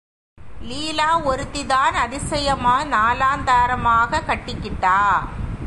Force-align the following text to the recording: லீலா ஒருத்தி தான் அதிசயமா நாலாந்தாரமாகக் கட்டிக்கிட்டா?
லீலா 0.61 1.17
ஒருத்தி 1.17 1.65
தான் 1.65 1.93
அதிசயமா 1.93 2.83
நாலாந்தாரமாகக் 2.83 4.27
கட்டிக்கிட்டா? 4.27 4.97